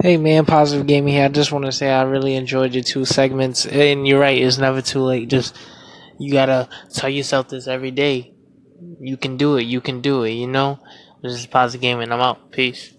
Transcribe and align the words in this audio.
Hey 0.00 0.16
man, 0.16 0.46
positive 0.46 0.86
gaming 0.86 1.14
here. 1.14 1.24
I 1.24 1.28
just 1.28 1.50
want 1.50 1.64
to 1.64 1.72
say 1.72 1.90
I 1.90 2.02
really 2.02 2.36
enjoyed 2.36 2.74
your 2.74 2.84
two 2.84 3.04
segments, 3.04 3.66
and 3.66 4.06
you're 4.06 4.20
right. 4.20 4.40
It's 4.40 4.58
never 4.58 4.80
too 4.80 5.00
late. 5.00 5.28
Just 5.28 5.56
you 6.18 6.32
gotta 6.32 6.68
tell 6.92 7.10
yourself 7.10 7.48
this 7.48 7.66
every 7.66 7.90
day. 7.90 8.34
You 9.00 9.16
can 9.16 9.36
do 9.36 9.56
it. 9.56 9.62
You 9.62 9.80
can 9.80 10.00
do 10.00 10.22
it. 10.22 10.32
You 10.32 10.46
know. 10.46 10.78
This 11.20 11.32
is 11.32 11.46
positive 11.46 11.80
gaming. 11.80 12.12
I'm 12.12 12.20
out. 12.20 12.52
Peace. 12.52 12.94